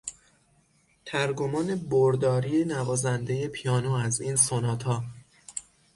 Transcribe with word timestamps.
ترگمان 1.05 1.75
برداری 1.75 2.65
نوازندهی 2.65 3.47
پیانو 3.47 3.91
از 3.93 4.21
این 4.21 4.35
سوناتا 4.35 5.03